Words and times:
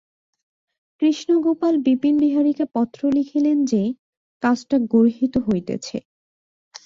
কৃষ্ণগোপাল 1.01 1.73
বিপিনবিহারীকে 1.85 2.65
পত্র 2.75 3.01
লিখিলেন 3.11 3.57
যে, 3.65 3.81
কাজটা 4.43 4.77
গর্হিত 4.93 5.33
হইতেছে। 5.47 5.97